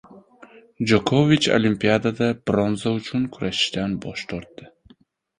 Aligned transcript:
Jokovich 0.91 1.49
Olimpiadada 1.57 2.29
bronza 2.51 2.93
uchun 3.01 3.27
kurashishdan 3.35 3.93
bosh 4.07 4.25
tortdi. 4.33 4.67